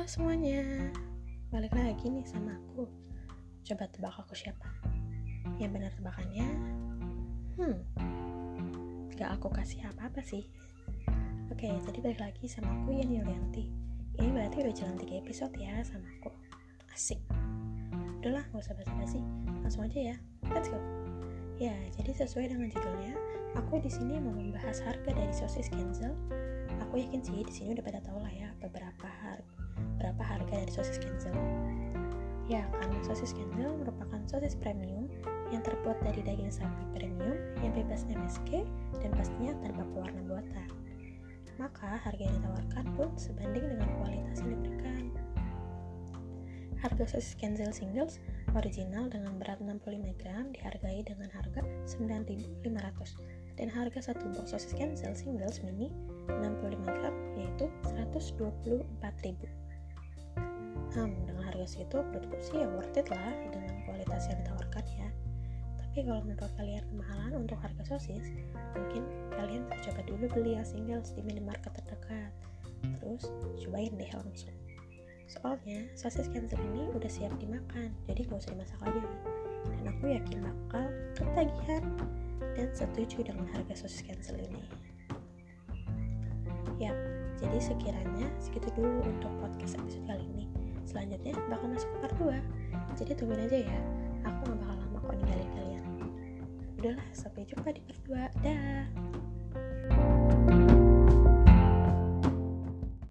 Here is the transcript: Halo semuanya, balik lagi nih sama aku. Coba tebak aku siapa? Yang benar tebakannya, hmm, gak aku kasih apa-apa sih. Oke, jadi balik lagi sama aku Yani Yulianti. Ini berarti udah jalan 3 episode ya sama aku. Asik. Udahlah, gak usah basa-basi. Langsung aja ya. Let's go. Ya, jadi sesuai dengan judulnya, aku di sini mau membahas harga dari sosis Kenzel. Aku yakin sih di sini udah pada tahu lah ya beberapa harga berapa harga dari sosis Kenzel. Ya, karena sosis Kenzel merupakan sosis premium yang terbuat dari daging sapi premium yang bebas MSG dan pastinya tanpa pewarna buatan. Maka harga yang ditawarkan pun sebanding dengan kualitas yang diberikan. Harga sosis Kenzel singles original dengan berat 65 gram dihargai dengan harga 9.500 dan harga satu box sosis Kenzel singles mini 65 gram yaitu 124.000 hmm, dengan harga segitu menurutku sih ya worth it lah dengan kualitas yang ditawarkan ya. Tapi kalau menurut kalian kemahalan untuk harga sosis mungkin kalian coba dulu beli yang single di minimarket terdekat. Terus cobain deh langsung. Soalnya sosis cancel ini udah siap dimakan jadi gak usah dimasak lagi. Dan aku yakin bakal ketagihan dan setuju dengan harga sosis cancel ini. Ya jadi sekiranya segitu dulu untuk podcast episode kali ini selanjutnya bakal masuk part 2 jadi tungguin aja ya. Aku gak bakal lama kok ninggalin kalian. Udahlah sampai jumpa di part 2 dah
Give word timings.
Halo 0.00 0.08
semuanya, 0.08 0.64
balik 1.52 1.76
lagi 1.76 2.08
nih 2.08 2.24
sama 2.24 2.56
aku. 2.56 2.88
Coba 3.68 3.84
tebak 3.92 4.16
aku 4.16 4.32
siapa? 4.32 4.64
Yang 5.60 5.76
benar 5.76 5.92
tebakannya, 5.92 6.48
hmm, 7.60 7.76
gak 9.12 9.36
aku 9.36 9.52
kasih 9.52 9.84
apa-apa 9.92 10.24
sih. 10.24 10.48
Oke, 11.52 11.68
jadi 11.84 12.00
balik 12.00 12.16
lagi 12.16 12.48
sama 12.48 12.72
aku 12.80 12.96
Yani 12.96 13.20
Yulianti. 13.20 13.68
Ini 14.16 14.32
berarti 14.32 14.64
udah 14.64 14.72
jalan 14.72 14.96
3 14.96 15.20
episode 15.20 15.52
ya 15.60 15.84
sama 15.84 16.08
aku. 16.16 16.32
Asik. 16.96 17.20
Udahlah, 18.24 18.48
gak 18.56 18.64
usah 18.64 18.72
basa-basi. 18.80 19.20
Langsung 19.60 19.84
aja 19.84 20.00
ya. 20.00 20.16
Let's 20.48 20.72
go. 20.72 20.80
Ya, 21.60 21.76
jadi 22.00 22.24
sesuai 22.24 22.48
dengan 22.48 22.72
judulnya, 22.72 23.20
aku 23.52 23.76
di 23.84 23.92
sini 23.92 24.16
mau 24.16 24.32
membahas 24.32 24.80
harga 24.80 25.12
dari 25.12 25.34
sosis 25.36 25.68
Kenzel. 25.68 26.16
Aku 26.88 26.96
yakin 26.96 27.20
sih 27.20 27.44
di 27.44 27.52
sini 27.52 27.76
udah 27.76 27.84
pada 27.84 28.00
tahu 28.00 28.16
lah 28.16 28.32
ya 28.32 28.48
beberapa 28.64 29.04
harga 29.04 29.10
berapa 29.10 29.16
harga 29.24 29.49
dari 30.70 30.86
sosis 30.86 31.02
Kenzel. 31.02 31.34
Ya, 32.46 32.62
karena 32.78 33.02
sosis 33.02 33.34
Kenzel 33.34 33.74
merupakan 33.74 34.22
sosis 34.30 34.54
premium 34.54 35.10
yang 35.50 35.66
terbuat 35.66 35.98
dari 35.98 36.22
daging 36.22 36.46
sapi 36.46 36.86
premium 36.94 37.34
yang 37.58 37.74
bebas 37.74 38.06
MSG 38.06 38.62
dan 39.02 39.10
pastinya 39.18 39.50
tanpa 39.66 39.82
pewarna 39.90 40.22
buatan. 40.30 40.70
Maka 41.58 41.98
harga 42.06 42.22
yang 42.22 42.38
ditawarkan 42.38 42.86
pun 42.94 43.10
sebanding 43.18 43.66
dengan 43.66 43.90
kualitas 43.98 44.46
yang 44.46 44.62
diberikan. 44.62 45.10
Harga 46.78 47.18
sosis 47.18 47.34
Kenzel 47.34 47.74
singles 47.74 48.22
original 48.54 49.10
dengan 49.10 49.42
berat 49.42 49.58
65 49.58 50.22
gram 50.22 50.54
dihargai 50.54 51.02
dengan 51.02 51.34
harga 51.34 51.66
9.500 51.98 53.58
dan 53.58 53.66
harga 53.74 54.14
satu 54.14 54.22
box 54.38 54.54
sosis 54.54 54.70
Kenzel 54.78 55.18
singles 55.18 55.58
mini 55.66 55.90
65 56.30 56.78
gram 56.86 57.14
yaitu 57.34 57.66
124.000 57.90 59.69
hmm, 60.94 61.26
dengan 61.26 61.44
harga 61.46 61.66
segitu 61.66 62.02
menurutku 62.02 62.38
sih 62.42 62.56
ya 62.58 62.66
worth 62.74 62.98
it 62.98 63.06
lah 63.10 63.34
dengan 63.54 63.74
kualitas 63.86 64.26
yang 64.26 64.38
ditawarkan 64.42 64.84
ya. 64.98 65.08
Tapi 65.78 65.98
kalau 66.06 66.22
menurut 66.22 66.52
kalian 66.58 66.84
kemahalan 66.86 67.32
untuk 67.46 67.58
harga 67.62 67.82
sosis 67.86 68.26
mungkin 68.74 69.02
kalian 69.34 69.62
coba 69.70 70.00
dulu 70.06 70.24
beli 70.30 70.58
yang 70.58 70.66
single 70.66 71.02
di 71.02 71.22
minimarket 71.22 71.70
terdekat. 71.82 72.30
Terus 72.98 73.30
cobain 73.62 73.92
deh 73.94 74.10
langsung. 74.14 74.54
Soalnya 75.30 75.86
sosis 75.94 76.26
cancel 76.26 76.58
ini 76.74 76.90
udah 76.90 77.10
siap 77.10 77.30
dimakan 77.38 77.94
jadi 78.10 78.26
gak 78.26 78.38
usah 78.42 78.50
dimasak 78.54 78.78
lagi. 78.82 79.02
Dan 79.70 79.84
aku 79.86 80.04
yakin 80.10 80.38
bakal 80.42 80.86
ketagihan 81.14 81.82
dan 82.58 82.68
setuju 82.74 83.22
dengan 83.22 83.46
harga 83.54 83.86
sosis 83.86 84.02
cancel 84.02 84.38
ini. 84.42 84.62
Ya 86.82 86.90
jadi 87.38 87.58
sekiranya 87.62 88.26
segitu 88.42 88.68
dulu 88.74 89.06
untuk 89.06 89.32
podcast 89.38 89.78
episode 89.78 90.04
kali 90.04 90.26
ini 90.28 90.49
selanjutnya 90.90 91.38
bakal 91.46 91.70
masuk 91.70 91.90
part 92.02 92.14
2 92.18 92.34
jadi 92.98 93.14
tungguin 93.14 93.46
aja 93.46 93.58
ya. 93.62 93.78
Aku 94.26 94.50
gak 94.50 94.58
bakal 94.58 94.76
lama 94.82 94.98
kok 94.98 95.14
ninggalin 95.14 95.50
kalian. 95.54 95.84
Udahlah 96.82 97.06
sampai 97.14 97.46
jumpa 97.46 97.70
di 97.70 97.80
part 97.86 98.00
2 98.10 98.42
dah 98.42 98.84